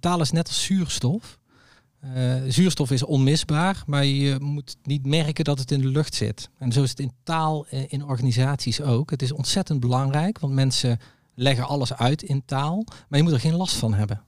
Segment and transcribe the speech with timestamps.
[0.00, 1.38] taal is net als zuurstof.
[2.04, 6.50] Uh, zuurstof is onmisbaar, maar je moet niet merken dat het in de lucht zit.
[6.58, 9.10] En zo is het in taal in organisaties ook.
[9.10, 10.98] Het is ontzettend belangrijk, want mensen
[11.34, 14.22] leggen alles uit in taal, maar je moet er geen last van hebben.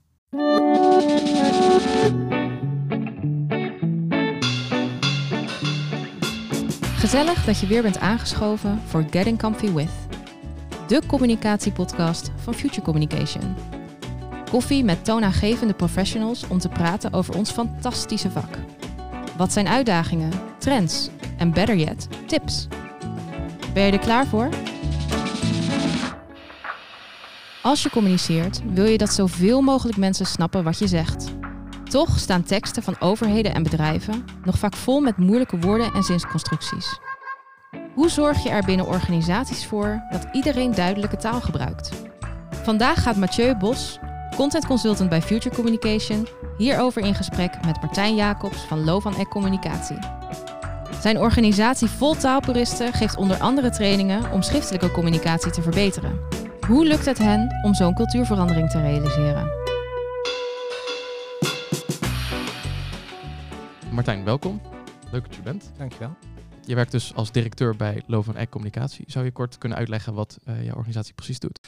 [6.98, 9.90] Gezellig dat je weer bent aangeschoven voor Getting Comfy With,
[10.86, 13.77] de communicatiepodcast van Future Communication.
[14.50, 18.58] Koffie met toonaangevende professionals om te praten over ons fantastische vak.
[19.36, 22.68] Wat zijn uitdagingen, trends en better yet, tips?
[23.74, 24.48] Ben je er klaar voor?
[27.62, 31.26] Als je communiceert, wil je dat zoveel mogelijk mensen snappen wat je zegt.
[31.84, 36.98] Toch staan teksten van overheden en bedrijven nog vaak vol met moeilijke woorden en zinsconstructies.
[37.94, 41.90] Hoe zorg je er binnen organisaties voor dat iedereen duidelijke taal gebruikt?
[42.62, 43.98] Vandaag gaat Mathieu Bos,
[44.38, 49.98] content consultant bij Future Communication, hierover in gesprek met Martijn Jacobs van Lovan Eck Communicatie.
[51.00, 56.20] Zijn organisatie vol taalpuristen geeft onder andere trainingen om schriftelijke communicatie te verbeteren.
[56.66, 59.50] Hoe lukt het hen om zo'n cultuurverandering te realiseren?
[63.90, 64.60] Martijn, welkom.
[65.10, 65.70] Leuk dat je bent.
[65.78, 66.16] Dankjewel.
[66.64, 69.04] Je werkt dus als directeur bij Lovan Eck Communicatie.
[69.08, 71.58] Zou je kort kunnen uitleggen wat uh, jouw organisatie precies doet?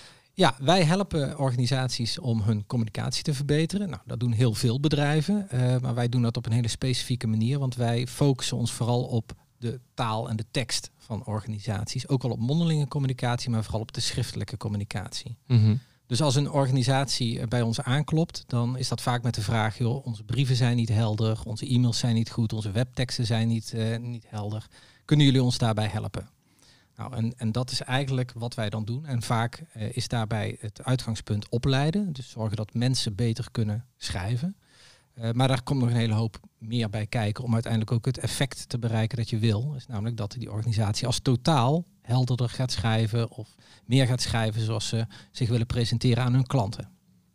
[0.40, 3.88] Ja, wij helpen organisaties om hun communicatie te verbeteren.
[3.88, 7.26] Nou, dat doen heel veel bedrijven, uh, maar wij doen dat op een hele specifieke
[7.26, 12.08] manier, want wij focussen ons vooral op de taal en de tekst van organisaties.
[12.08, 15.36] Ook wel op mondelinge communicatie, maar vooral op de schriftelijke communicatie.
[15.46, 19.78] Mm Dus als een organisatie bij ons aanklopt, dan is dat vaak met de vraag,
[19.78, 23.72] joh, onze brieven zijn niet helder, onze e-mails zijn niet goed, onze webteksten zijn niet,
[23.74, 24.66] uh, niet helder.
[25.04, 26.39] Kunnen jullie ons daarbij helpen?
[27.00, 29.06] Nou, en, en dat is eigenlijk wat wij dan doen.
[29.06, 32.12] En vaak uh, is daarbij het uitgangspunt opleiden.
[32.12, 34.56] Dus zorgen dat mensen beter kunnen schrijven.
[35.14, 38.18] Uh, maar daar komt nog een hele hoop meer bij kijken om uiteindelijk ook het
[38.18, 39.72] effect te bereiken dat je wil.
[39.76, 43.54] Is namelijk dat die organisatie als totaal helderder gaat schrijven of
[43.84, 46.90] meer gaat schrijven zoals ze zich willen presenteren aan hun klanten.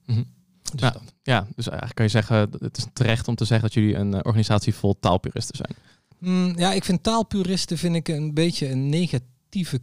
[0.06, 0.26] Mm -hmm.
[0.62, 3.78] dus ja, ja, dus eigenlijk kan je zeggen, het is terecht om te zeggen dat
[3.78, 5.76] jullie een uh, organisatie vol taalpuristen zijn.
[6.20, 8.90] Mm, ja, ik vind taalpuristen vind ik een beetje een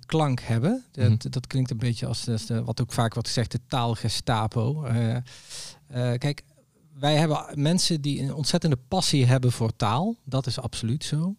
[0.06, 0.84] klank hebben.
[0.90, 1.30] Dat, mm -hmm.
[1.30, 4.86] dat klinkt een beetje als, als de, wat ook vaak wordt gezegd, de taalgestapo.
[4.86, 5.20] Uh, uh,
[6.18, 6.42] kijk,
[6.98, 10.16] wij hebben mensen die een ontzettende passie hebben voor taal.
[10.24, 11.36] Dat is absoluut zo.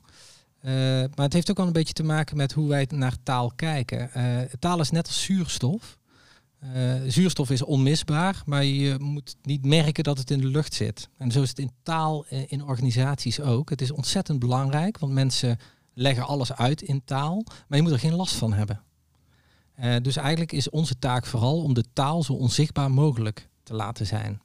[0.62, 0.72] Uh,
[1.16, 4.10] maar het heeft ook wel een beetje te maken met hoe wij naar taal kijken.
[4.18, 5.98] Uh, taal is net als zuurstof.
[6.64, 11.10] Uh, zuurstof is onmisbaar, maar je moet niet merken dat het in de lucht zit.
[11.18, 13.70] En zo is het in taal in organisaties ook.
[13.70, 15.58] Het is ontzettend belangrijk, want mensen
[15.94, 18.82] leggen alles uit in taal, maar je moet er geen last van hebben.
[20.02, 24.42] dus eigenlijk is onze taak vooral om de taal zo onzichtbaar mogelijk te laten zijn.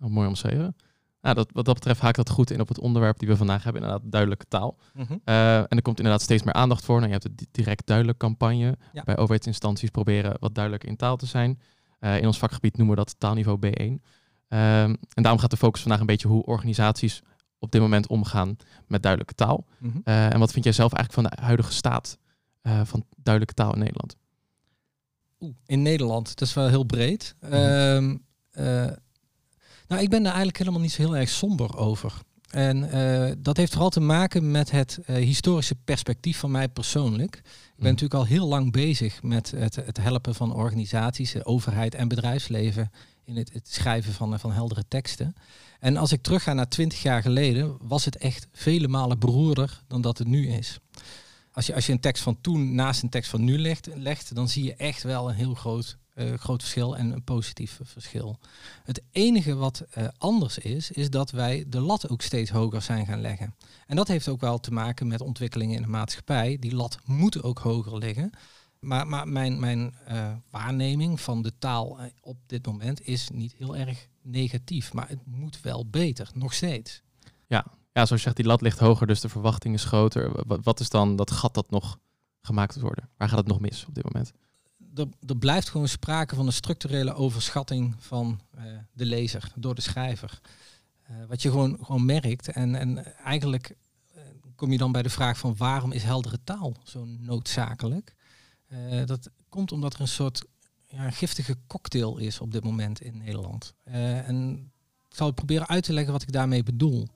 [0.00, 0.76] Oh, mooi omschreven.
[1.20, 3.64] Nou, dat, wat dat betreft haakt dat goed in op het onderwerp die we vandaag
[3.64, 4.76] hebben, inderdaad duidelijke taal.
[4.94, 5.20] Mm -hmm.
[5.24, 7.00] uh, en er komt inderdaad steeds meer aandacht voor.
[7.00, 8.78] Nou, je hebt de direct duidelijk campagne.
[8.92, 9.02] Ja.
[9.04, 11.60] Bij overheidsinstanties proberen wat duidelijker in taal te zijn.
[12.00, 13.70] Uh, in ons vakgebied noemen we dat taalniveau B1.
[14.48, 17.22] Uh, en daarom gaat de focus vandaag een beetje hoe organisaties
[17.58, 19.66] op dit moment omgaan met duidelijke taal.
[19.78, 20.02] Mm -hmm.
[20.04, 22.18] en wat vind jij zelf eigenlijk van de huidige staat
[22.62, 24.16] van duidelijke taal in Nederland?
[25.40, 27.34] Oeh, in Nederland, dat is wel heel breed.
[27.40, 28.20] Mm -hmm.
[29.88, 32.12] Nou, ik ben daar eigenlijk helemaal niet zo heel erg somber over.
[32.50, 37.36] En uh, dat heeft vooral te maken met het uh, historische perspectief van mij persoonlijk.
[37.36, 37.84] Ik ben mm.
[37.84, 42.90] natuurlijk al heel lang bezig met het, het helpen van organisaties, overheid en bedrijfsleven
[43.28, 45.34] in het, het schrijven van, van heldere teksten.
[45.80, 50.00] En als ik terugga naar twintig jaar geleden, was het echt vele malen beroerder dan
[50.00, 50.78] dat het nu is.
[51.52, 54.34] Als je, als je een tekst van toen naast een tekst van nu legt, legt
[54.34, 58.38] dan zie je echt wel een heel groot uh, groot verschil en een positief verschil.
[58.84, 63.06] Het enige wat uh, anders is, is dat wij de lat ook steeds hoger zijn
[63.06, 63.54] gaan leggen.
[63.86, 66.56] En dat heeft ook wel te maken met ontwikkelingen in de maatschappij.
[66.60, 68.30] Die lat moet ook hoger liggen.
[68.80, 73.76] Maar, maar mijn, mijn uh, waarneming van de taal op dit moment is niet heel
[73.76, 74.92] erg negatief.
[74.92, 77.02] Maar het moet wel beter, nog steeds.
[77.46, 80.46] Ja, ja zoals je zegt, die lat ligt hoger, dus de verwachting is groter.
[80.46, 81.98] Wat, wat is dan dat gat dat nog
[82.40, 83.08] gemaakt moet worden?
[83.16, 84.32] Waar gaat het nog mis op dit moment?
[84.94, 88.62] er, er, blijft gewoon sprake van een structurele overschatting van uh,
[88.92, 90.40] de lezer door de schrijver.
[91.10, 92.48] Uh, wat je gewoon, gewoon merkt.
[92.48, 93.76] En, en eigenlijk
[94.54, 98.14] kom je dan bij de vraag van waarom is heldere taal zo noodzakelijk?
[99.04, 100.44] Dat komt omdat er een soort
[100.86, 103.74] ja, giftige cocktail is op dit moment in Nederland.
[103.84, 104.70] en
[105.08, 107.08] ik zal proberen uit te leggen wat ik daarmee bedoel.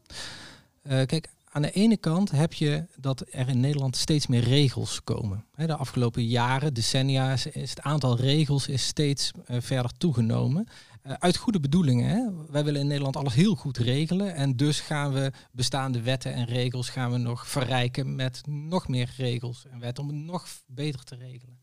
[0.83, 5.45] kijk, aan de ene kant heb je dat er in Nederland steeds meer regels komen.
[5.55, 10.69] De afgelopen jaren, decennia, is het aantal regels is steeds verder toegenomen.
[11.07, 12.09] Uh, uit goede bedoelingen.
[12.09, 12.47] Hè?
[12.53, 14.35] Wij willen in Nederland alles heel goed regelen.
[14.35, 19.15] En dus gaan we bestaande wetten en regels gaan we nog verrijken met nog meer
[19.17, 21.59] regels en wetten om het nog beter te regelen.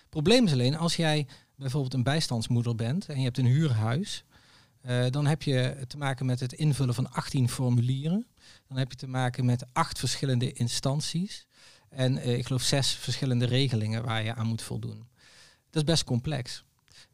[0.00, 1.26] Het probleem is alleen als jij
[1.56, 4.24] bijvoorbeeld een bijstandsmoeder bent en je hebt een huurhuis.
[4.86, 8.26] Uh, dan heb je te maken met het invullen van 18 formulieren.
[8.68, 11.46] Dan heb je te maken met acht verschillende instanties.
[11.88, 15.08] En uh, ik geloof zes verschillende regelingen waar je aan moet voldoen.
[15.70, 16.64] Dat is best complex.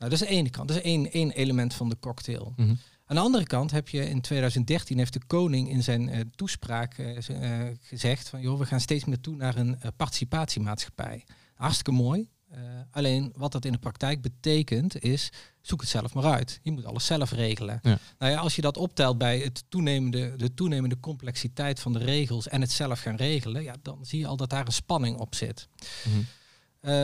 [0.01, 0.69] Nou, dat is de ene kant.
[0.69, 2.53] Dat is één, één element van de cocktail.
[2.57, 6.21] Mm Aan de andere kant heb je in 2013 heeft de koning in zijn uh,
[6.35, 7.19] toespraak uh,
[7.81, 11.25] gezegd van joh, we gaan steeds meer toe naar een participatiemaatschappij.
[11.55, 12.29] Hartstikke mooi.
[12.91, 15.31] alleen wat dat in de praktijk betekent is,
[15.61, 16.61] zoek het zelf maar uit.
[16.63, 17.79] Je moet alles zelf regelen.
[17.83, 17.99] Ja.
[18.19, 22.49] Nou ja, als je dat optelt bij het toenemende, de toenemende complexiteit van de regels
[22.49, 25.35] en het zelf gaan regelen, ja, dan zie je al dat daar een spanning op
[25.35, 25.69] zit.
[26.09, 26.27] Mm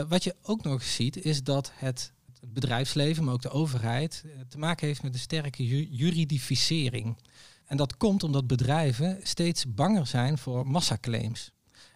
[0.09, 2.13] wat je ook nog ziet, is dat het
[2.53, 5.67] bedrijfsleven, maar ook de overheid, eh, te maken heeft met een sterke
[5.97, 7.17] juridificering.
[7.65, 11.51] En dat komt omdat bedrijven steeds banger zijn voor massaclaims.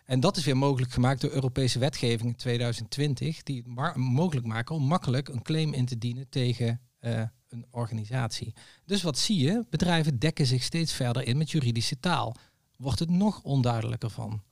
[0.05, 4.75] En dat is weer mogelijk gemaakt door Europese wetgeving in 2020, die het mogelijk maken
[4.75, 8.55] om makkelijk een claim in te dienen tegen uh, een organisatie.
[8.85, 9.65] Dus wat zie je?
[9.71, 12.37] Bedrijven dekken zich steeds verder in met juridische taal.
[12.77, 14.43] Wordt het nog onduidelijker van.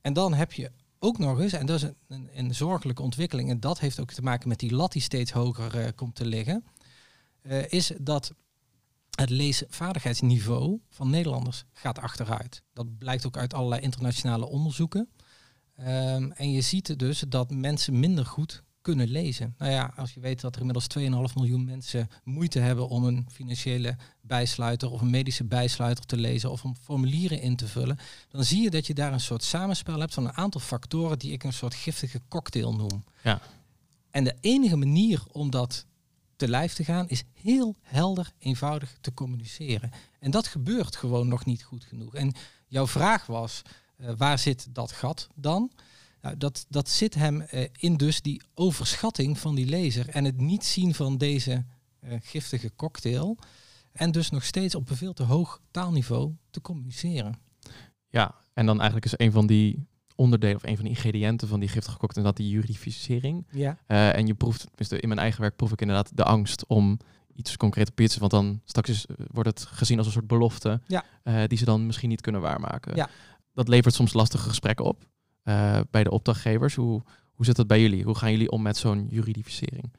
[0.00, 0.70] En dan heb je
[1.02, 4.22] ook nog eens, en dat is een, een, zorgelijke ontwikkeling, en dat heeft ook te
[4.22, 6.64] maken met die lat die steeds hoger uh, komt te liggen,
[7.42, 8.34] uh, is dat
[9.10, 12.62] het leesvaardigheidsniveau van Nederlanders gaat achteruit.
[12.72, 15.08] Dat blijkt ook uit allerlei internationale onderzoeken.
[15.78, 19.54] Um, en je ziet dus dat mensen minder goed kunnen lezen.
[19.58, 23.26] Nou ja, als je weet dat er inmiddels 2,5 miljoen mensen moeite hebben om een
[23.32, 27.98] financiële bijsluiter of een medische bijsluiter te lezen of om formulieren in te vullen,
[28.28, 31.32] dan zie je dat je daar een soort samenspel hebt van een aantal factoren die
[31.32, 33.04] ik een soort giftige cocktail noem.
[33.22, 33.40] Ja.
[34.10, 35.86] En de enige manier om dat
[36.36, 39.90] te lijf te gaan is heel helder, eenvoudig te communiceren.
[40.18, 42.14] En dat gebeurt gewoon nog niet goed genoeg.
[42.14, 42.32] En
[42.66, 43.62] jouw vraag was,
[43.96, 45.70] uh, waar zit dat gat dan?
[46.22, 50.40] Nou, dat, dat zit hem uh, in dus die overschatting van die lezer en het
[50.40, 51.64] niet zien van deze
[52.04, 53.38] uh, giftige cocktail.
[53.92, 57.38] En dus nog steeds op een veel te hoog taalniveau te communiceren.
[58.08, 61.60] Ja, en dan eigenlijk is een van die onderdelen of een van de ingrediënten van
[61.60, 63.46] die giftige cocktail dat die juridificering.
[63.50, 63.78] Ja.
[63.88, 66.98] Uh, en je proeft, tenminste in mijn eigen werk proef ik inderdaad de angst om
[67.34, 68.20] iets concreet op te zetten.
[68.20, 71.04] Want dan straks is, wordt het gezien als een soort belofte ja.
[71.46, 72.96] die ze dan misschien niet kunnen waarmaken.
[72.96, 73.08] Ja.
[73.54, 75.04] Dat levert soms lastige gesprekken op.
[75.50, 76.74] Eh, bij de opdrachtgevers.
[76.74, 77.02] Hoe,
[77.32, 78.04] hoe zit dat bij jullie?
[78.04, 79.92] Hoe gaan jullie om met zo'n juridificering?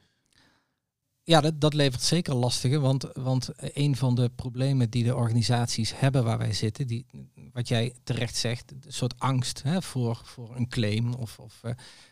[1.23, 5.99] Ja, dat, dat levert zeker lastige, want, want een van de problemen die de organisaties
[5.99, 7.05] hebben waar wij zitten, die,
[7.53, 11.13] wat jij terecht zegt, een soort angst hè, voor, voor een claim.
[11.13, 11.71] Of, of, uh,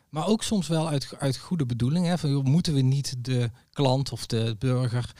[0.10, 2.06] maar ook soms wel uit, uit goede bedoeling.
[2.06, 5.12] Hè, van, moeten we niet de klant of de burger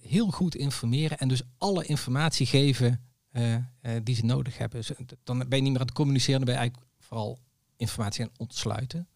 [0.00, 3.04] heel goed informeren en dus alle informatie geven
[4.02, 4.80] die ze nodig hebben.
[4.80, 7.38] Dus, dan ben je niet meer aan het communiceren, dan ben je eigenlijk vooral
[7.76, 9.08] informatie aan ontsluiten.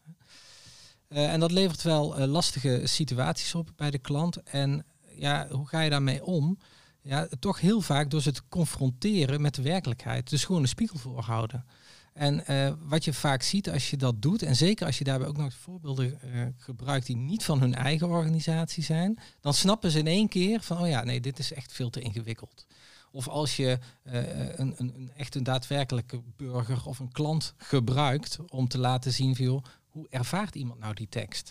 [1.09, 4.43] Uh, en dat levert wel uh, lastige situaties op bij de klant.
[4.43, 4.87] En
[5.17, 6.59] ja, hoe ga je daarmee om?
[7.03, 10.31] Ja, toch heel vaak door ze te confronteren met de werkelijkheid.
[10.31, 11.65] Dus gewoon een spiegel voorhouden.
[12.13, 15.29] En uh, wat je vaak ziet als je dat doet, en zeker als je daarbij
[15.29, 16.19] ook nog voorbeelden
[16.57, 20.79] gebruikt die niet van hun eigen organisatie zijn, dan snappen ze in één keer van,
[20.79, 22.67] oh ja, nee, dit is echt veel te ingewikkeld.
[23.15, 24.13] Of als je uh,
[24.59, 29.65] een, een, echt een daadwerkelijke burger of een klant gebruikt om te laten zien van,
[29.87, 31.51] hoe ervaart iemand nou die tekst?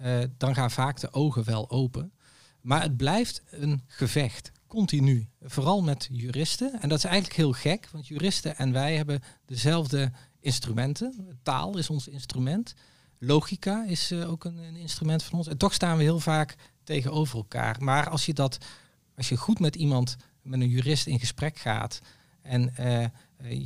[0.00, 2.12] Uh, dan gaan vaak de ogen wel open.
[2.60, 5.28] Maar het blijft een gevecht, continu.
[5.42, 6.80] Vooral met juristen.
[6.80, 11.38] En dat is eigenlijk heel gek, want juristen en wij hebben dezelfde instrumenten.
[11.42, 12.74] Taal is ons instrument.
[13.18, 15.48] Logica is uh, ook een, een, instrument van ons.
[15.48, 17.76] En toch staan we heel vaak tegenover elkaar.
[17.80, 18.58] Maar als je dat,
[19.22, 22.00] als je goed met iemand met een jurist in gesprek gaat
[22.42, 23.06] en uh,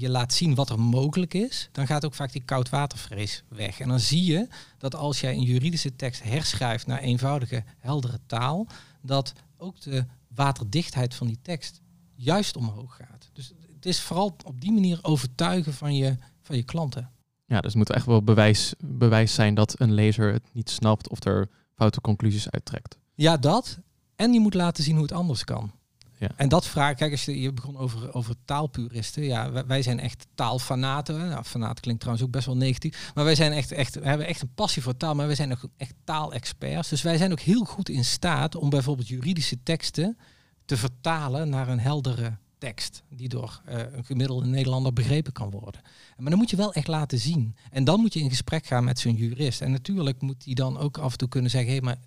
[0.01, 3.81] je laat zien wat er mogelijk is, dan gaat ook vaak die koudwatervrees weg.
[3.81, 4.49] En dan zie je
[4.79, 8.67] dat als jij een juridische tekst herschrijft naar eenvoudige, heldere taal,
[9.03, 11.81] dat ook de waterdichtheid van die tekst
[12.15, 13.31] juist omhoog gaat.
[13.33, 17.11] Dus het is vooral op die manier overtuigen van je, van je klanten.
[17.47, 21.09] Ja, dus het moet echt wel bewijs, bewijs zijn dat een lezer het niet snapt
[21.09, 22.97] of er foute conclusies uittrekt.
[23.15, 23.79] Ja, dat.
[24.17, 25.73] En je moet laten zien hoe het anders kan.
[26.19, 26.29] Ja.
[26.37, 29.23] En dat vraag, kijk, als je, je begon over, over taalpuristen.
[29.23, 31.29] Ja, wij, zijn echt taalfanaten.
[31.29, 33.13] Nou, fanaat klinkt trouwens ook best wel negatief.
[33.15, 35.53] Maar wij zijn echt, echt, we hebben echt een passie voor taal, maar wij zijn
[35.53, 36.89] ook echt taalexperts.
[36.89, 40.19] Dus wij zijn ook heel goed in staat om bijvoorbeeld juridische teksten
[40.65, 45.81] te vertalen naar een heldere tekst die door uh, een gemiddelde Nederlander begrepen kan worden.
[46.17, 47.57] Maar dan moet je wel echt laten zien.
[47.71, 49.61] En dan moet je in gesprek gaan met zo'n jurist.
[49.61, 51.99] En natuurlijk moet hij dan ook af en toe kunnen zeggen, hé, hey, maar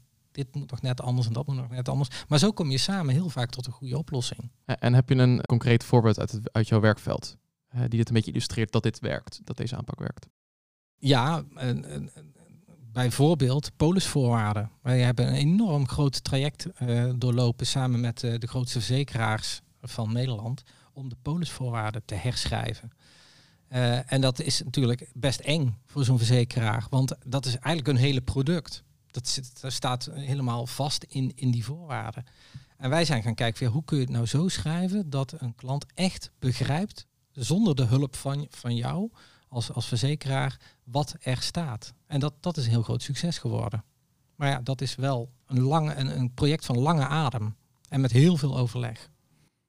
[0.46, 2.10] dit moet nog net anders en dat moet nog net anders.
[2.28, 4.52] Maar zo kom je samen heel vaak tot een goede oplossing.
[4.66, 7.38] En heb je een concreet voorbeeld uit, het, uit jouw werkveld
[7.72, 10.28] die dit een beetje illustreert dat dit werkt, dat deze aanpak werkt?
[10.98, 11.44] Ja,
[12.92, 14.72] bijvoorbeeld polisvoorwaarden.
[14.82, 20.14] Wij hebben een enorm groot traject uh, doorlopen samen met uh, de grootste verzekeraars van
[20.14, 22.92] Nederland om de polisvoorwaarden te herschrijven.
[23.70, 28.04] Uh, en dat is natuurlijk best eng voor zo'n verzekeraar, want dat is eigenlijk een
[28.04, 28.84] hele product.
[29.12, 32.26] Dat, zit, staat helemaal vast in, in die voorwaarden.
[32.78, 35.86] En wij zijn gaan kijken, hoe kun je het nou zo schrijven dat een klant
[35.94, 39.12] echt begrijpt, zonder de hulp van, van jou,
[39.48, 41.94] als, als verzekeraar wat er staat.
[42.08, 43.84] En dat, dat is een heel groot succes geworden.
[44.36, 47.56] Maar ja, dat is wel een, lange, een, een project van lange adem
[47.90, 49.10] en met heel veel overleg.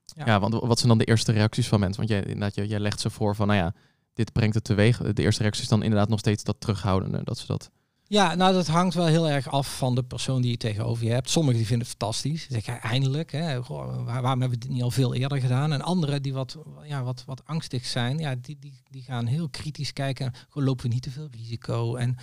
[0.04, 0.26] Ja.
[0.26, 2.06] ja, want wat zijn dan de eerste reacties van mensen?
[2.06, 3.75] Want jij, inderdaad, jij legt ze voor van, nou ja,
[4.12, 4.99] dit brengt het teweeg.
[4.99, 7.70] De eerste reactie is dan inderdaad nog steeds dat terughoudende, dat ze dat...
[8.12, 11.10] Ja, nou dat hangt wel heel erg af van de persoon die je tegenover je
[11.10, 11.30] hebt.
[11.30, 12.46] Sommigen die vinden het fantastisch.
[12.48, 15.72] Zeg je eindelijk, hè, waarom hebben we dit niet al veel eerder gedaan?
[15.72, 19.48] En anderen die wat, ja, wat, wat angstig zijn, ja, die, die, die gaan heel
[19.48, 20.32] kritisch kijken.
[20.52, 21.94] Lopen we niet te veel risico?
[21.96, 22.16] En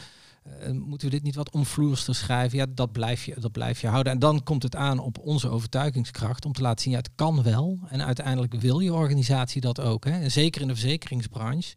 [0.63, 2.57] uh, moeten we dit niet wat omvloerster schrijven?
[2.57, 4.13] Ja, dat blijf, je, dat blijf je houden.
[4.13, 7.43] En dan komt het aan op onze overtuigingskracht om te laten zien, ja, het kan
[7.43, 7.79] wel.
[7.89, 10.05] En uiteindelijk wil je organisatie dat ook.
[10.05, 10.11] Hè?
[10.11, 11.75] En zeker in de verzekeringsbranche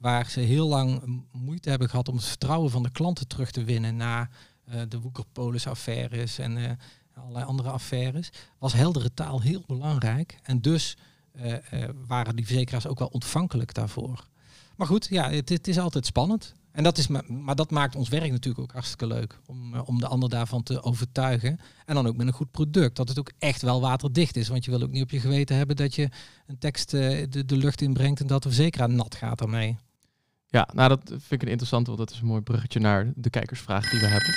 [0.00, 1.02] waar ze heel lang
[1.32, 4.28] moeite hebben gehad om het vertrouwen van de klanten terug te winnen na
[4.68, 6.70] uh, de Woekerpolis-affaires en uh,
[7.14, 10.38] allerlei andere affaires, was heldere taal heel belangrijk.
[10.42, 10.96] En dus
[11.42, 11.54] uh,
[12.06, 14.26] waren die verzekeraars ook wel ontvankelijk daarvoor.
[14.76, 16.54] Maar goed, ja, het, het is altijd spannend.
[16.72, 19.40] En dat is, maar dat maakt ons werk natuurlijk ook hartstikke leuk.
[19.46, 21.60] Om, om de ander daarvan te overtuigen.
[21.84, 22.96] En dan ook met een goed product.
[22.96, 24.48] Dat het ook echt wel waterdicht is.
[24.48, 26.08] Want je wil ook niet op je geweten hebben dat je
[26.46, 29.76] een tekst de, de lucht inbrengt en dat de verzekeraar nat gaat daarmee.
[30.50, 33.30] Ja, nou dat vind ik een interessant, want dat is een mooi bruggetje naar de
[33.30, 34.34] kijkersvraag die we hebben.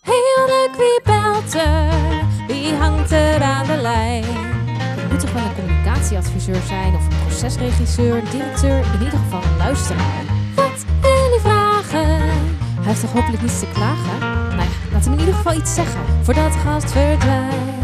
[0.00, 2.26] Heel leuk, wie belt er?
[2.46, 4.24] Wie hangt er aan de lijn?
[4.26, 9.56] Het moet toch wel een communicatieadviseur zijn of een procesregisseur, directeur, in ieder geval een
[9.56, 10.24] luisteraar.
[10.54, 12.08] Wat wil hij vragen?
[12.08, 14.18] Hij heeft toch hopelijk niets te klagen?
[14.56, 16.24] Nou ja, laat hem in ieder geval iets zeggen.
[16.24, 17.78] Voordat de gast verdwijnt.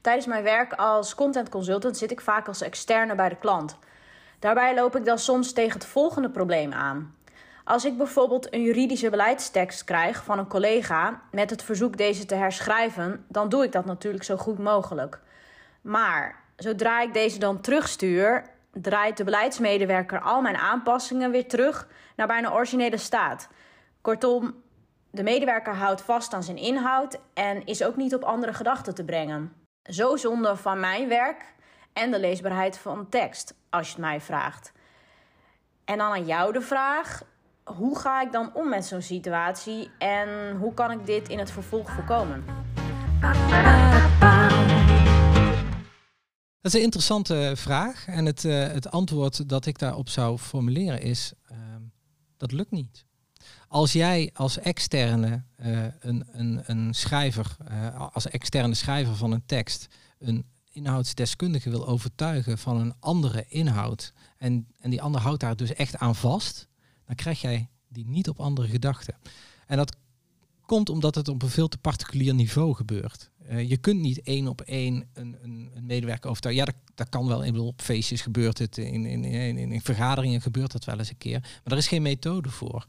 [0.00, 3.78] Tijdens mijn werk als content consultant zit ik vaak als externe bij de klant.
[4.38, 7.14] Daarbij loop ik dan soms tegen het volgende probleem aan.
[7.64, 12.34] Als ik bijvoorbeeld een juridische beleidstekst krijg van een collega met het verzoek deze te
[12.34, 15.20] herschrijven, dan doe ik dat natuurlijk zo goed mogelijk.
[15.80, 22.26] Maar zodra ik deze dan terugstuur, draait de beleidsmedewerker al mijn aanpassingen weer terug naar
[22.26, 23.48] bijna originele staat.
[24.00, 24.62] Kortom,
[25.16, 29.04] de medewerker houdt vast aan zijn inhoud en is ook niet op andere gedachten te
[29.04, 29.52] brengen.
[29.82, 31.54] Zo zonde van mijn werk
[31.92, 34.72] en de leesbaarheid van tekst, als je het mij vraagt.
[35.84, 37.22] En dan aan jou de vraag:
[37.64, 41.50] hoe ga ik dan om met zo'n situatie en hoe kan ik dit in het
[41.50, 42.44] vervolg voorkomen?
[46.60, 48.06] Dat is een interessante vraag.
[48.06, 51.58] En het, uh, het antwoord dat ik daarop zou formuleren is: uh,
[52.36, 53.06] dat lukt niet.
[53.68, 59.46] Als jij als externe uh, een, een, een schrijver, uh, als externe schrijver van een
[59.46, 59.86] tekst,
[60.18, 65.74] een inhoudsdeskundige wil overtuigen van een andere inhoud en, en die ander houdt daar dus
[65.74, 66.68] echt aan vast,
[67.06, 69.14] dan krijg jij die niet op andere gedachten.
[69.66, 69.96] En dat
[70.66, 73.30] komt omdat het op een veel te particulier niveau gebeurt.
[73.50, 76.64] Uh, je kunt niet één op één een, een, een medewerker overtuigen.
[76.64, 77.44] Ja, dat, dat kan wel.
[77.44, 81.08] Ik bedoel, op feestjes gebeurt het, in, in, in, in, vergaderingen gebeurt dat wel eens
[81.08, 81.40] een keer.
[81.40, 82.84] Maar er is geen methode voor.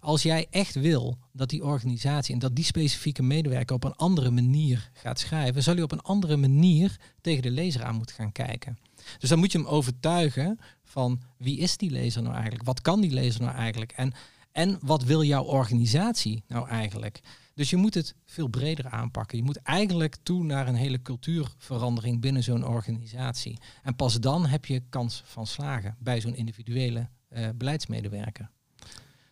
[0.00, 4.30] Als jij echt wil dat die organisatie en dat die specifieke medewerker op een andere
[4.30, 8.32] manier gaat schrijven, zal je op een andere manier tegen de lezer aan moeten gaan
[8.32, 8.78] kijken.
[9.18, 12.64] Dus dan moet je hem overtuigen van wie is die lezer nou eigenlijk?
[12.64, 13.92] Wat kan die lezer nou eigenlijk?
[13.92, 14.12] En,
[14.52, 17.20] en wat wil jouw organisatie nou eigenlijk?
[17.60, 19.38] Dus je moet het veel breder aanpakken.
[19.38, 23.58] Je moet eigenlijk toe naar een hele cultuurverandering binnen zo'n organisatie.
[23.82, 28.50] En pas dan heb je kans van slagen bij zo'n individuele uh, beleidsmedewerker.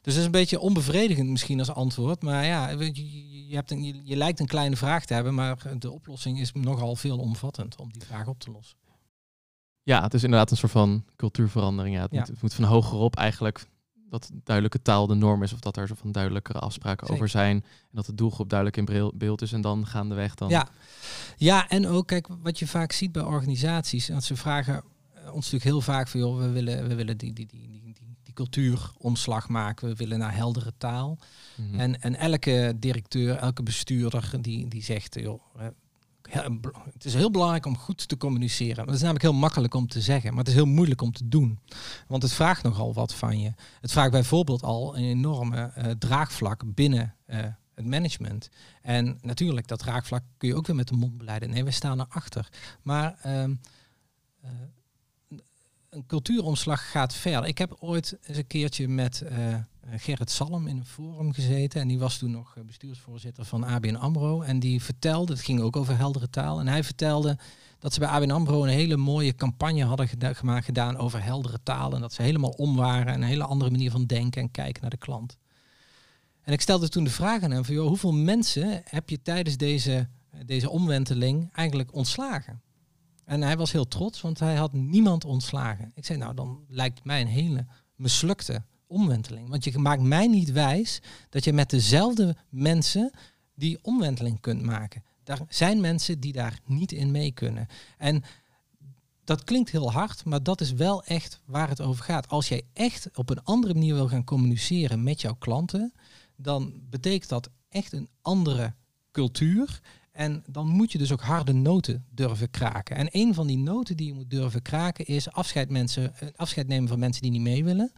[0.00, 2.23] Dus dat is een beetje onbevredigend misschien als antwoord.
[2.23, 5.90] Maar ja, je, hebt een, je, je, lijkt een kleine vraag te hebben, maar de
[5.90, 8.78] oplossing is nogal veelomvattend om die vraag op te lossen.
[9.82, 11.94] Ja, het is inderdaad een soort van cultuurverandering.
[11.94, 13.66] Ja, het, Moet, het moet van hogerop eigenlijk
[14.11, 17.57] dat duidelijke taal de norm is of dat er zo van duidelijkere afspraken over zijn
[17.65, 20.49] en dat de doelgroep duidelijk in beeld is en dan gaandeweg dan.
[20.49, 20.69] Ja.
[21.37, 24.83] ja, en ook kijk wat je vaak ziet bij organisaties, dat ze vragen
[25.15, 28.17] ons natuurlijk heel vaak van joh, we willen, we willen die, die, die, die, die,
[28.23, 31.19] die cultuuromslag maken, we willen naar heldere taal.
[31.55, 31.81] Mhm.
[31.81, 35.41] en, en elke directeur, elke bestuurder die, die zegt joh,
[36.92, 38.87] het is heel belangrijk om goed te communiceren.
[38.87, 41.28] Dat is namelijk heel makkelijk om te zeggen, maar het is heel moeilijk om te
[41.28, 41.58] doen.
[42.06, 43.52] Want het vraagt nogal wat van je.
[43.80, 47.38] Het vraagt bijvoorbeeld al een enorme uh, draagvlak binnen uh,
[47.75, 48.49] het management.
[48.82, 51.50] En natuurlijk, dat draagvlak kun je ook weer met de mond beleiden.
[51.50, 52.49] Nee, we staan erachter.
[52.82, 53.44] Maar uh,
[55.90, 57.47] een cultuuromslag gaat ver.
[57.47, 59.23] Ik heb ooit eens een keertje met
[59.97, 61.80] Gerrit Salm in een forum gezeten.
[61.80, 64.42] En die was toen nog bestuursvoorzitter van ABN AMRO.
[64.42, 66.61] En die vertelde, het ging ook over heldere taal.
[66.61, 67.38] En hij vertelde
[67.78, 70.09] dat ze bij ABN AMRO een hele mooie campagne hadden
[70.62, 71.95] gedaan over heldere taal.
[71.95, 73.12] En dat ze helemaal om waren.
[73.12, 75.37] En een hele andere manier van denken en kijken naar de klant.
[76.42, 80.09] En ik stelde toen de vraag aan hem hoeveel mensen heb je tijdens deze,
[80.47, 82.62] deze omwenteling eigenlijk ontslagen?
[83.25, 85.92] En hij was heel trots, want hij had niemand ontslagen.
[85.95, 87.66] Ik zei, nou, dan lijkt mij een hele
[87.97, 89.49] mislukte omwenteling.
[89.49, 93.11] Want je maakt mij niet wijs dat je met dezelfde mensen
[93.54, 95.02] die omwenteling kunt maken.
[95.25, 97.66] Daar zijn mensen die daar niet in mee kunnen.
[97.99, 98.23] En
[99.25, 102.28] dat klinkt heel hard, maar dat is wel echt waar het over gaat.
[102.28, 105.92] Als jij echt op een andere manier wil gaan communiceren met jouw klanten,
[106.37, 108.75] dan betekent dat echt een andere
[109.11, 109.80] cultuur.
[110.12, 112.97] En dan moet je dus ook harde noten durven kraken.
[112.97, 116.66] En een van die noten die je moet durven kraken is afscheid, mensen, eh, afscheid
[116.66, 117.92] nemen van mensen die niet mee willen.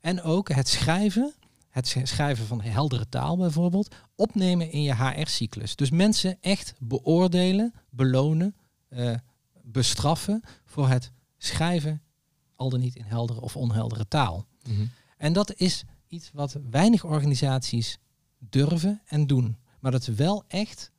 [0.00, 1.34] En ook het schrijven,
[1.70, 5.76] het schrijven van heldere taal bijvoorbeeld, opnemen in je HR-cyclus.
[5.76, 8.54] Dus mensen echt beoordelen, belonen,
[8.90, 9.14] uh,
[9.62, 12.02] bestraffen voor het schrijven,
[12.56, 14.46] al dan niet in heldere of onheldere taal.
[14.68, 14.86] Mhm.
[15.16, 17.98] En dat is iets wat weinig organisaties
[18.38, 19.56] durven en doen.
[19.80, 20.90] Maar dat is wel echt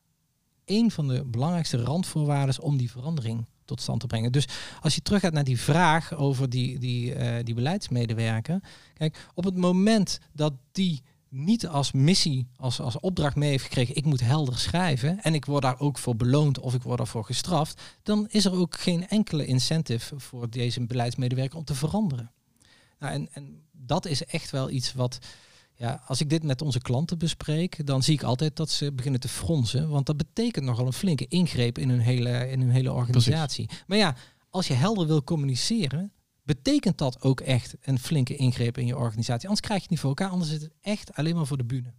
[0.66, 4.32] een van de belangrijkste randvoorwaarden om die verandering tot stand te brengen.
[4.32, 4.48] Dus
[4.82, 8.60] als je terug gaat naar die vraag over die, die, uh, die beleidsmedewerker.
[8.94, 13.96] Kijk, op het moment dat die niet als missie, als, als opdracht mee heeft gekregen,
[13.96, 17.26] ik moet helder schrijven en ik word daar ook voor beloond of ik word daarvoor
[17.26, 22.32] gestraft, dan is er ook geen enkele incentive voor deze beleidsmedewerker om te veranderen.
[23.00, 25.20] Nou, en, en dat is echt wel iets wat,
[25.80, 29.20] ja, als ik dit met onze klanten bespreek, dan zie ik altijd dat ze beginnen
[29.20, 29.90] te fronsen.
[29.90, 33.70] Want dat betekent nogal een flinke ingreep in hun hele, in hun hele organisatie.
[33.88, 34.16] Maar ja,
[34.50, 36.12] als je helder wil communiceren,
[36.44, 39.48] betekent dat ook echt een flinke ingreep in je organisatie.
[39.48, 41.66] Anders krijg je het niet voor elkaar, anders is het echt alleen maar voor de
[41.66, 41.94] bühne.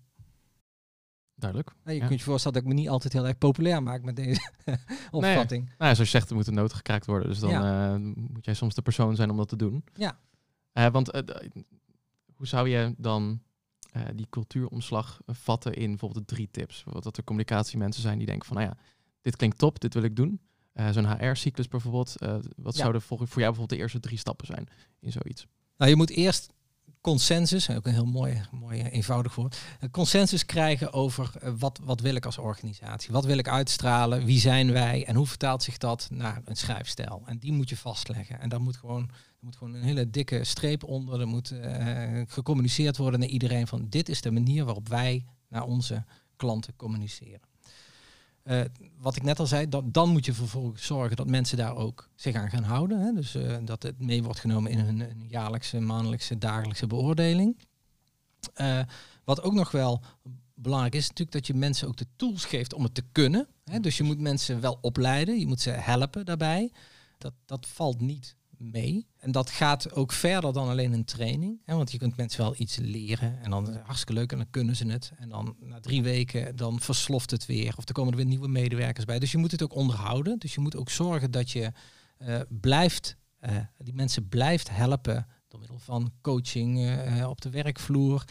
[1.35, 1.73] Duidelijk.
[1.85, 4.17] Nou, je kunt je voorstellen dat ik me niet altijd heel erg populair maak met
[4.17, 4.51] deze
[5.11, 5.65] opvatting.
[5.65, 5.75] Nee.
[5.79, 7.29] Nou, zoals je zegt, er moeten noten gekraakt worden.
[7.29, 7.95] Dus dan eh,
[8.33, 9.85] moet jij soms de persoon zijn om dat te doen.
[9.95, 10.19] Ja.
[10.75, 11.23] Uh, want uh,
[12.35, 13.43] hoe zou je dan
[13.97, 16.85] uh, die cultuuromslag vatten in bijvoorbeeld de drie tips?
[17.01, 18.77] Dat er communicatiemensen zijn die denken van, nou ja,
[19.21, 20.41] dit klinkt top, dit wil ik doen.
[20.75, 22.15] Uh, Zo'n HR-cyclus bijvoorbeeld.
[22.23, 22.81] Uh, wat ja.
[22.81, 24.69] zouden voor, voor jou bijvoorbeeld de eerste drie stappen zijn
[25.01, 25.47] in zoiets?
[25.77, 26.53] Nou, je moet eerst
[27.01, 29.61] consensus, ook een heel mooi, mooi eenvoudig woord,
[29.91, 33.13] consensus krijgen over wat, wat wil ik als organisatie?
[33.13, 34.25] Wat wil ik uitstralen?
[34.25, 35.05] Wie zijn wij?
[35.07, 37.23] En hoe vertaalt zich dat naar een schrijfstijl?
[37.27, 38.41] En die moet je vastleggen.
[38.41, 41.21] En daar moet gewoon er moet gewoon een hele dikke streep onder.
[41.21, 41.55] Er moet
[42.27, 46.05] gecommuniceerd worden naar iedereen van dit is de manier waarop wij naar onze
[46.37, 47.50] klanten communiceren.
[48.51, 48.61] Uh,
[48.99, 52.09] wat ik net al zei, dat, dan moet je vervolgens zorgen dat mensen daar ook
[52.15, 53.01] zich aan gaan houden.
[53.01, 53.13] Hè?
[53.13, 57.59] Dus uh, dat het mee wordt genomen in hun, jaarlijkse, maandelijkse, dagelijkse beoordeling.
[59.25, 60.03] wat ook nog wel
[60.55, 63.49] belangrijk is, natuurlijk dat je mensen ook de tools geeft om het te kunnen.
[63.65, 63.81] Hè?
[63.81, 66.73] Dus je moet mensen wel opleiden, je moet ze helpen daarbij.
[67.19, 69.07] Dat, dat valt niet mee.
[69.17, 71.61] En dat gaat ook verder dan alleen een training.
[71.65, 74.39] Hè, want je kunt mensen wel iets leren en dan is het hartstikke leuk en
[74.39, 75.13] dan kunnen ze het.
[75.17, 78.49] En dan na drie weken dan versloft het weer of er komen er weer nieuwe
[78.49, 79.19] medewerkers bij.
[79.19, 80.39] Dus je moet het ook onderhouden.
[80.39, 81.73] Dus je moet ook zorgen dat je
[82.19, 88.25] uh, blijft, uh, die mensen blijft helpen door middel van coaching op de werkvloer.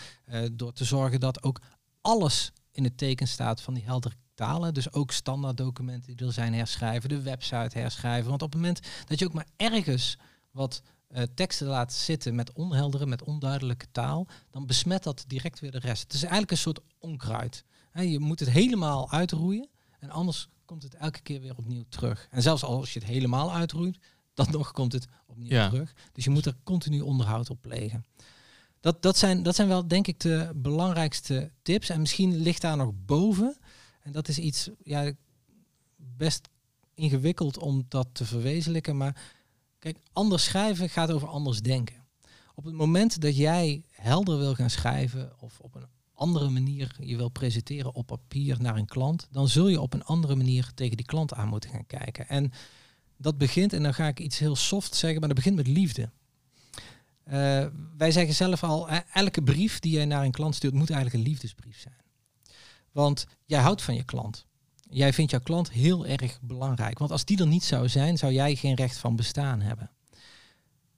[0.52, 1.62] door te zorgen dat ook
[2.02, 4.74] alles in het teken staat van die heldere talen.
[4.74, 8.30] Dus ook standaard documenten die er zijn herschrijven, de website herschrijven.
[8.30, 10.18] Want op het moment dat je ook maar ergens
[10.52, 15.72] wat uh, teksten laat zitten met onheldere, met onduidelijke taal, dan besmet dat direct weer
[15.72, 16.04] de rest.
[16.04, 17.64] Het is eigenlijk een soort onkruid.
[17.92, 22.28] He, je moet het helemaal uitroeien en anders komt het elke keer weer opnieuw terug.
[22.32, 23.98] En zelfs als je het helemaal uitroeit,
[24.34, 25.70] dan nog komt het opnieuw ja.
[25.70, 25.94] terug.
[26.14, 28.06] Dus je moet er continu onderhoud op plegen.
[28.80, 31.90] Dat, dat, zijn, dat zijn wel, denk ik, de belangrijkste tips.
[31.90, 33.58] En misschien ligt daar nog boven
[34.02, 35.12] en dat is iets ja,
[35.96, 36.50] best
[36.94, 38.98] ingewikkeld om dat te verwezenlijken.
[38.98, 39.22] Maar
[39.80, 42.08] kijk, anders schrijven gaat over anders denken.
[42.56, 47.18] Op het moment dat jij helder wil gaan schrijven of op een andere manier je
[47.18, 50.98] wil presenteren op papier naar een klant, dan zul je op een andere manier tegen
[50.98, 52.28] die klant aan moeten gaan kijken.
[52.28, 52.52] En
[53.18, 56.10] dat begint, en dan ga ik iets heel soft zeggen, maar dat begint met liefde.
[57.28, 57.66] Uh,
[57.98, 61.30] wij zeggen zelf al, elke brief die jij naar een klant stuurt, moet eigenlijk een
[61.32, 61.98] liefdesbrief zijn.
[62.92, 64.48] Want jij houdt van je klant.
[64.90, 67.00] jij vindt jouw klant heel erg belangrijk.
[67.00, 69.92] Want als die er niet zou zijn, zou jij geen recht van bestaan hebben.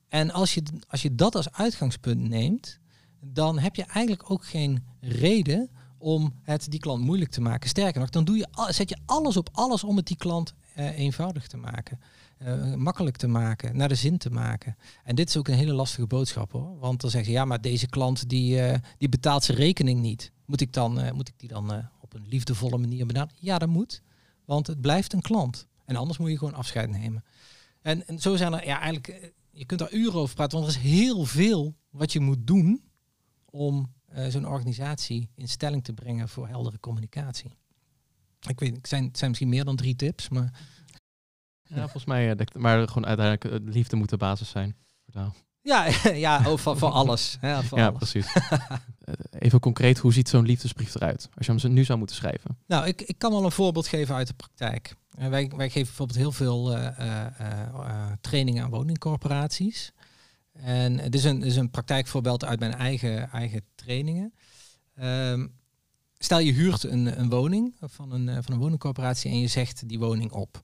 [0.07, 2.79] En als je, als je dat als uitgangspunt neemt,
[3.19, 7.69] dan heb je eigenlijk ook geen reden om het die klant moeilijk te maken.
[7.69, 10.99] Sterker nog, dan doe je, zet je alles op alles om het die klant uh,
[10.99, 11.99] eenvoudig te maken.
[12.45, 14.77] Uh, makkelijk te maken, naar de zin te maken.
[15.03, 16.79] En dit is ook een hele lastige boodschap hoor.
[16.79, 20.31] Want dan zeggen ze, ja, maar deze klant die, uh, die betaalt zijn rekening niet.
[20.45, 23.41] Moet ik, dan, moet ik die dan op een liefdevolle manier benaderen?
[23.43, 24.01] Ja, dat moet.
[24.45, 25.67] Want het blijft een klant.
[25.85, 27.23] En anders moet je gewoon afscheid nemen.
[27.81, 30.77] En, en zo zijn er, ja, eigenlijk, je kunt daar uren over praten, want er
[30.77, 32.83] is heel veel wat je moet doen
[33.45, 33.93] om
[34.27, 37.57] zo'n organisatie in stelling te brengen voor heldere communicatie.
[38.47, 40.79] Ik weet, het zijn, het zijn misschien meer dan drie tips, maar...
[41.75, 44.75] Ja, volgens mij, uh, maar gewoon uiteindelijk uh, liefde moet de basis zijn.
[45.61, 47.37] Ja, ja oh, voor, voor alles.
[47.41, 47.97] Ja, voor ja alles.
[47.97, 48.35] precies.
[49.39, 51.29] Even concreet, hoe ziet zo'n liefdesbrief eruit?
[51.37, 52.57] Als je hem nu zou moeten schrijven.
[52.67, 54.95] Nou, ik, ik kan wel een voorbeeld geven uit de praktijk.
[55.09, 56.77] wij, wij geven bijvoorbeeld heel veel
[58.21, 59.91] trainingen aan woningcorporaties.
[60.53, 64.33] En het is een, is een praktijkvoorbeeld uit mijn eigen, eigen trainingen.
[65.01, 65.59] Um,
[66.17, 69.99] stel je huurt een, een woning van een, van een woningcorporatie en je zegt die
[69.99, 70.63] woning op.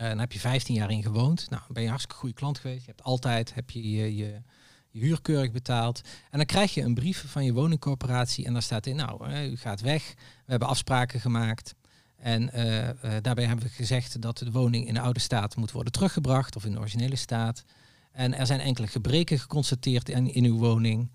[0.00, 1.50] Uh, dan heb je 15 jaar in gewoond.
[1.50, 2.80] Nou, ben je hartstikke goede klant geweest.
[2.80, 4.42] Je hebt altijd heb je, je,
[4.90, 6.00] huurkeurig betaald.
[6.30, 9.50] En dan krijg je een brief van je woningcorporatie en daar staat in, nou, uh,
[9.50, 10.14] u gaat weg.
[10.16, 11.74] We hebben afspraken gemaakt.
[12.16, 12.88] En uh,
[13.20, 16.64] daarbij hebben we gezegd dat de woning in de oude staat moet worden teruggebracht of
[16.64, 17.64] in de originele staat.
[18.12, 21.12] En er zijn enkele gebreken geconstateerd in, in uw woning.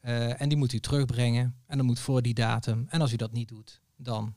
[0.00, 1.56] En die moet u terugbrengen.
[1.66, 2.86] En dan moet voor die datum.
[2.88, 4.34] En als u dat niet doet, dan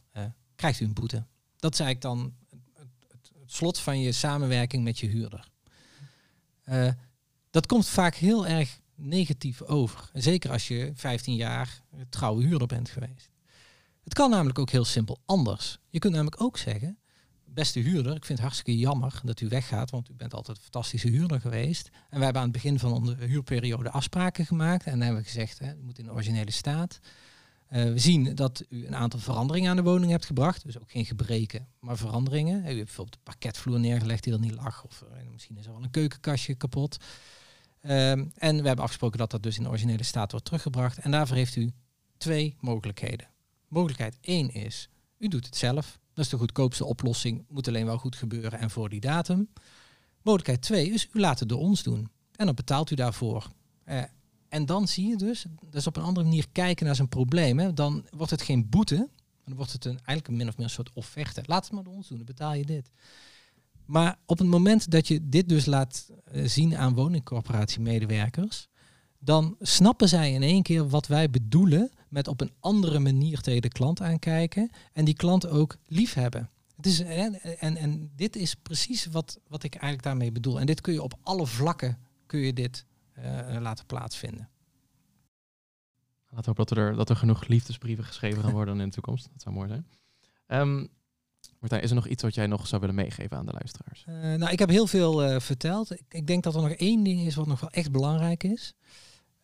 [0.55, 1.25] krijgt u een boete.
[1.59, 2.33] Dat is eigenlijk dan
[3.51, 5.47] slot van je samenwerking met je huurder.
[6.69, 6.91] Uh,
[7.49, 10.09] dat komt vaak heel erg negatief over.
[10.13, 13.29] Zeker als je 15 jaar trouwe huurder bent geweest.
[14.03, 15.79] Het kan namelijk ook heel simpel anders.
[15.89, 16.97] Je kunt namelijk ook zeggen,
[17.45, 20.63] beste huurder, ik vind het hartstikke jammer dat u weggaat, want u bent altijd een
[20.63, 21.89] fantastische huurder geweest.
[22.09, 25.59] En wij hebben aan het begin van onze huurperiode afspraken gemaakt en hebben we gezegd,
[25.59, 26.99] hè, u moet in de originele staat.
[27.71, 30.91] Uh, we zien dat u een aantal veranderingen aan de woning hebt gebracht, dus ook
[30.91, 32.61] geen gebreken, maar veranderingen.
[32.61, 35.71] U heeft bijvoorbeeld de parketvloer neergelegd die er niet lag, of uh, misschien is er
[35.71, 36.97] wel een keukenkastje kapot.
[37.81, 40.97] Um, en we hebben afgesproken dat dat dus in de originele staat wordt teruggebracht.
[40.97, 41.71] En daarvoor heeft u
[42.17, 43.27] twee mogelijkheden.
[43.67, 45.99] Mogelijkheid 1 is, u doet het zelf.
[46.13, 47.45] Dat is de goedkoopste oplossing.
[47.49, 49.49] Moet alleen wel goed gebeuren en voor die datum.
[50.21, 52.09] Mogelijkheid 2 is u laat het door ons doen.
[52.35, 53.47] En dan betaalt u daarvoor.
[53.85, 54.03] Uh,
[54.49, 57.59] en dan zie je dus, dus op een andere manier kijken naar zijn probleem.
[57.59, 57.73] Hè.
[57.73, 59.09] Dan wordt het geen boete,
[59.45, 61.43] dan wordt het een, eigenlijk min of meer een soort offerte.
[61.45, 62.91] Laat het maar door ons doen, dan betaal je dit.
[63.85, 68.67] Maar op het moment dat je dit dus laat uh, zien aan woningcorporatiemedewerkers,
[69.19, 73.61] dan snappen zij in één keer wat wij bedoelen met op een andere manier tegen
[73.61, 76.49] de klant aankijken en die klant ook lief hebben.
[76.75, 80.59] Het is, en, en, en dit is precies wat, wat ik eigenlijk daarmee bedoel.
[80.59, 82.85] En dit kun je op alle vlakken kun je dit
[83.59, 84.49] laten plaatsvinden.
[86.29, 89.29] Laten we hopen dat er, dat er genoeg liefdesbrieven geschreven gaan worden in de toekomst.
[89.31, 89.87] Dat zou mooi zijn.
[90.47, 90.89] Um,
[91.59, 94.05] Martijn, is er nog iets wat jij nog zou willen meegeven aan de luisteraars?
[94.09, 95.91] Uh, nou, ik heb heel veel uh, verteld.
[95.91, 98.73] Ik, ik, denk dat er nog één ding is wat nog wel echt belangrijk is.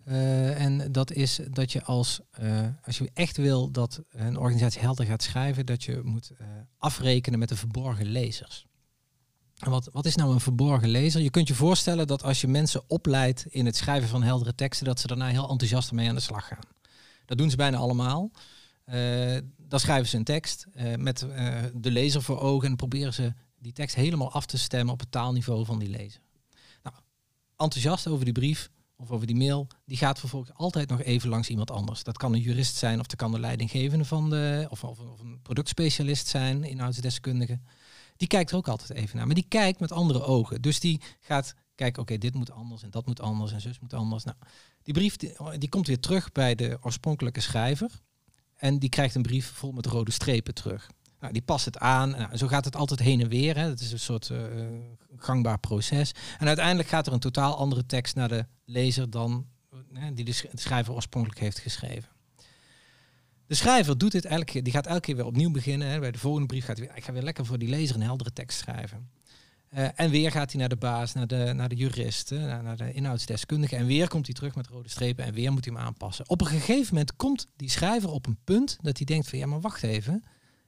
[0.08, 2.22] Uh, en dat is dat je als,
[2.84, 6.32] als je echt wil dat een organisatie helder gaat schrijven, dat je moet
[6.78, 8.66] afrekenen met de verborgen lezers.
[9.64, 11.22] Wat, wat is nou een verborgen lezer?
[11.22, 14.86] Je kunt je voorstellen dat als je mensen opleidt in het schrijven van heldere teksten,
[14.86, 16.64] dat ze daarna heel enthousiast mee aan de slag gaan.
[17.26, 18.32] Dat doen ze bijna allemaal.
[19.58, 21.26] dan schrijven ze een tekst met
[21.74, 25.12] de lezer voor ogen en proberen ze die tekst helemaal af te stemmen op het
[25.12, 26.22] taalniveau van die lezer.
[26.84, 26.96] Nou,
[27.58, 31.50] enthousiast over die brief, of over die mail, die gaat vervolgens altijd nog even langs
[31.50, 32.04] iemand anders.
[32.04, 35.20] Dat kan een jurist zijn of dat kan de leidinggevende van de, of, of, of
[35.20, 37.60] een productspecialist zijn, inhoudsdeskundige.
[38.18, 40.62] Die kijkt er ook altijd even naar, maar die kijkt met andere ogen.
[40.62, 43.94] Dus die gaat kijken, oké, dit moet anders en dat moet anders en zus moet
[43.94, 44.24] anders.
[44.24, 44.38] Nou,
[44.84, 47.92] die brief die, die komt weer terug bij de oorspronkelijke schrijver
[48.56, 50.90] en die krijgt een brief vol met rode strepen terug.
[51.20, 52.10] Nou, die past het aan.
[52.10, 53.58] Nou, zo gaat het altijd heen en weer.
[53.58, 54.42] Het is een soort uh,
[55.18, 56.12] gangbaar proces.
[56.38, 59.46] En uiteindelijk gaat er een totaal andere tekst naar de lezer dan
[59.94, 62.13] uh, die de schrijver oorspronkelijk heeft geschreven.
[63.54, 65.88] De schrijver doet dit elke die gaat elke keer weer opnieuw beginnen.
[65.88, 66.00] Hè.
[66.00, 68.02] Bij de volgende brief gaat hij weer, ik ga weer lekker voor die lezer een
[68.02, 69.10] heldere tekst schrijven.
[69.74, 72.94] Uh, en weer gaat hij naar de baas, naar de, naar de naar, naar de
[72.94, 73.76] inhoudsdeskundige.
[73.76, 76.30] En weer komt hij terug met rode strepen en weer moet hij hem aanpassen.
[76.30, 79.46] Op een gegeven moment komt die schrijver op een punt dat hij denkt van ja,
[79.46, 80.24] maar wacht even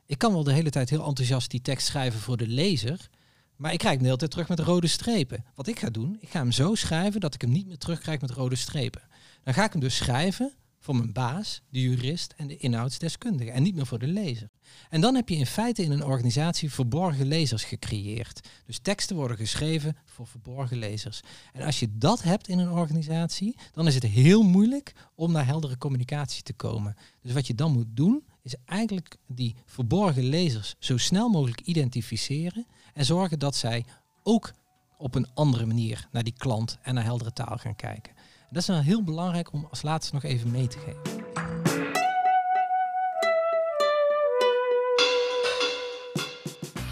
[0.06, 3.10] ik kan wel de hele tijd heel enthousiast die tekst schrijven voor de lezer.
[3.56, 5.46] Maar ik krijg hem de hele tijd terug met rode strepen.
[5.56, 8.22] Wat ik ga doen, ik ga hem zo schrijven dat ik hem niet meer terugkrijg
[8.22, 9.02] met rode strepen.
[9.44, 10.54] Dan ga ik hem dus schrijven
[10.86, 14.50] voor mijn baas, de jurist en de inhoudsdeskundige en niet meer voor de lezer.
[14.90, 18.48] En dan heb je in feite in een organisatie verborgen lezers gecreëerd.
[18.66, 21.22] Dus teksten worden geschreven voor verborgen lezers.
[21.54, 25.46] En als je dat hebt in een organisatie, dan is het heel moeilijk om naar
[25.46, 26.96] heldere communicatie te komen.
[27.22, 32.68] Dus wat je dan moet doen, is eigenlijk die verborgen lezers zo snel mogelijk identificeren
[32.94, 33.86] en zorgen dat zij
[34.24, 34.54] ook
[34.98, 38.15] op een andere manier naar die klant en naar heldere taal gaan kijken.
[38.50, 41.24] Dat is dan heel belangrijk om als laatste nog even mee te geven.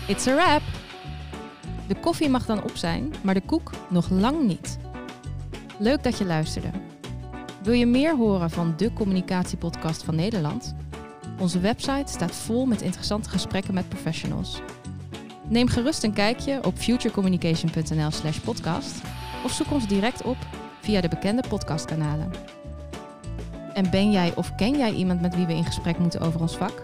[0.08, 0.62] It's a wrap!
[1.88, 4.78] De koffie mag dan op zijn, maar de koek nog lang niet.
[5.80, 6.70] Leuk dat je luisterde.
[7.64, 10.76] Wil je meer horen van de communicatiepodcast van Nederland?
[11.40, 14.62] Onze website staat vol met interessante gesprekken met professionals.
[15.48, 19.02] Neem gerust een kijkje op futurecommunication.nl/slash podcast
[19.44, 20.38] of zoek ons direct op
[20.84, 22.32] via de bekende podcastkanalen.
[23.74, 26.58] En ben jij of ken jij iemand met wie we in gesprek moeten over ons
[26.58, 26.82] vak?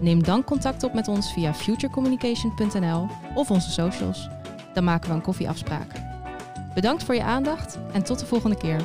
[0.00, 4.28] Neem dan contact op met ons via futurecommunication.nl of onze socials.
[4.72, 5.92] Dan maken we een koffieafspraak.
[6.74, 8.80] Bedankt voor je aandacht en tot de volgende keer.